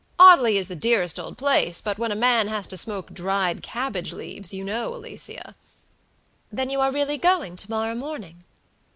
"Audley 0.17 0.57
is 0.57 0.67
the 0.67 0.75
dearest 0.75 1.19
old 1.19 1.37
place, 1.37 1.79
but 1.79 1.99
when 1.99 2.11
a 2.11 2.15
man 2.15 2.47
has 2.47 2.65
to 2.65 2.75
smoke 2.75 3.13
dried 3.13 3.61
cabbage 3.61 4.13
leaves, 4.13 4.51
you 4.51 4.63
know, 4.63 4.95
Alicia" 4.95 5.53
"Then 6.51 6.71
you 6.71 6.79
are 6.79 6.91
really 6.91 7.19
going 7.19 7.55
to 7.57 7.69
morrow 7.69 7.93
morning?" 7.93 8.43